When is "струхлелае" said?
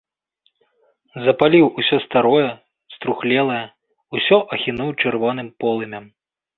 2.97-3.61